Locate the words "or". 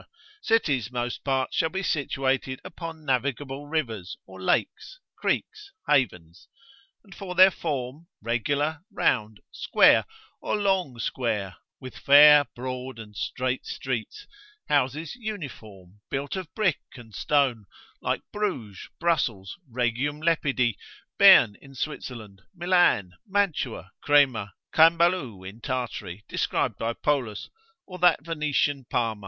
4.25-4.41, 10.41-10.55, 27.85-27.99